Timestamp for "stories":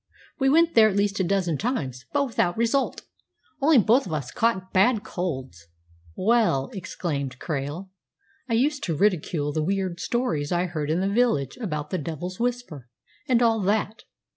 9.99-10.51